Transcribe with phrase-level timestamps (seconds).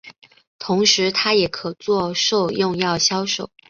[0.57, 3.51] 同时它也可作兽用药销售。